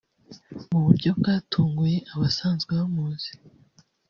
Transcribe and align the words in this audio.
Mu 0.71 0.79
buryo 0.85 1.09
bwatunguye 1.19 1.97
abasanzwe 2.13 2.71
bamuzi 2.79 3.31